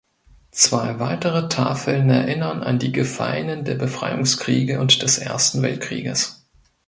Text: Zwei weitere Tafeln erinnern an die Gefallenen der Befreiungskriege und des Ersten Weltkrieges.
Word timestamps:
Zwei 0.49 0.99
weitere 0.99 1.47
Tafeln 1.47 2.09
erinnern 2.09 2.63
an 2.63 2.79
die 2.79 2.91
Gefallenen 2.91 3.65
der 3.65 3.75
Befreiungskriege 3.75 4.79
und 4.79 5.03
des 5.03 5.19
Ersten 5.19 5.61
Weltkrieges. 5.61 6.43